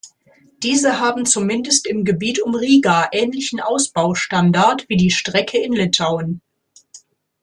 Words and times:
Diese 0.63 0.99
haben 0.99 1.27
zumindest 1.27 1.85
im 1.85 2.05
Gebiet 2.05 2.41
um 2.41 2.55
Riga 2.55 3.09
ähnlichen 3.11 3.59
Ausbaustandard 3.59 4.89
wie 4.89 4.97
die 4.97 5.11
Strecke 5.11 5.59
in 5.59 5.73
Litauen. 5.73 6.41